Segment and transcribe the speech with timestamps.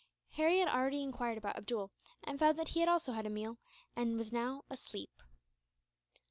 [0.31, 1.91] Harry had already enquired about Abdool,
[2.23, 3.59] and found that he had also had a meal,
[3.95, 5.11] and was now asleep.